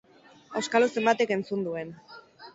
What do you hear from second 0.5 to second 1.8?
Auskalo zenbatek entzun